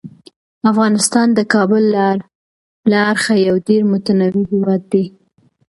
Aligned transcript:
افغانستان 0.71 1.27
د 1.33 1.39
کابل 1.53 1.83
له 2.91 2.99
اړخه 3.11 3.33
یو 3.47 3.55
ډیر 3.67 3.81
متنوع 3.91 4.43
هیواد 4.51 4.81
دی. 4.91 5.05